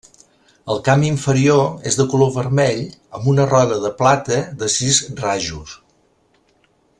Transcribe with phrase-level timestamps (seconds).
[0.75, 1.59] El camp inferior
[1.91, 2.81] és de color vermell
[3.19, 5.77] amb una roda de plata de sis rajos.